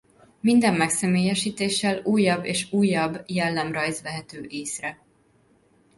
[0.39, 4.99] Minden megszemélyesítéssel újabb és újabb jellemrajz vehető észre.